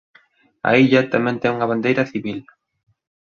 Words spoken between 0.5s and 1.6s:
A illa tamén ten